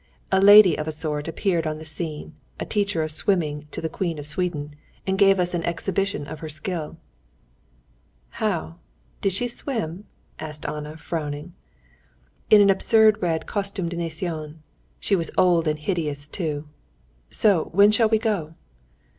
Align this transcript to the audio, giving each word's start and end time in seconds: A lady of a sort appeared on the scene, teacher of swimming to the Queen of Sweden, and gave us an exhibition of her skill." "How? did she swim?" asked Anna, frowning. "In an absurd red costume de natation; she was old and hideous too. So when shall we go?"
A 0.31 0.41
lady 0.41 0.75
of 0.75 0.87
a 0.87 0.91
sort 0.91 1.27
appeared 1.27 1.67
on 1.67 1.77
the 1.77 1.85
scene, 1.85 2.33
teacher 2.69 3.03
of 3.03 3.11
swimming 3.11 3.67
to 3.69 3.79
the 3.81 3.87
Queen 3.87 4.17
of 4.17 4.25
Sweden, 4.25 4.73
and 5.05 5.15
gave 5.15 5.39
us 5.39 5.53
an 5.53 5.63
exhibition 5.63 6.25
of 6.25 6.39
her 6.39 6.49
skill." 6.49 6.97
"How? 8.29 8.77
did 9.21 9.31
she 9.31 9.47
swim?" 9.47 10.05
asked 10.39 10.65
Anna, 10.65 10.97
frowning. 10.97 11.53
"In 12.49 12.61
an 12.61 12.71
absurd 12.71 13.21
red 13.21 13.45
costume 13.45 13.89
de 13.89 13.97
natation; 13.97 14.63
she 14.99 15.15
was 15.15 15.29
old 15.37 15.67
and 15.67 15.77
hideous 15.77 16.27
too. 16.27 16.63
So 17.29 17.65
when 17.65 17.91
shall 17.91 18.09
we 18.09 18.17
go?" 18.17 18.55